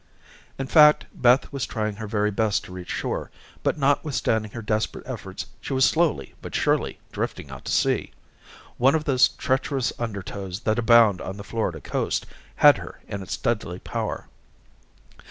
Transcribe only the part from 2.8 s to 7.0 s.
shore, but notwithstanding her desperate efforts, she was slowly but surely